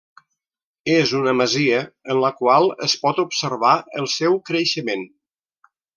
És 0.93 1.11
una 1.19 1.33
masia 1.41 1.81
en 2.13 2.21
la 2.25 2.33
qual 2.39 2.65
es 2.89 2.95
pot 3.03 3.21
observar 3.27 3.75
el 4.03 4.11
seu 4.15 4.41
creixement. 4.53 5.05